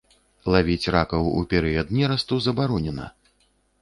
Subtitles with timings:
[0.53, 3.05] Лавіць ракаў у перыяд нерасту забаронена.